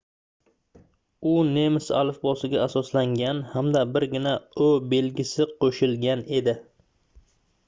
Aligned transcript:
u 1.31 1.33
nemis 1.57 1.89
alifbosiga 1.97 2.63
asoslangan 2.63 3.43
hamda 3.53 3.85
birgina 3.99 4.35
õ/õ 4.41 4.83
belgisi 4.95 5.49
qo'shilgan 5.61 6.27
edi 6.41 6.59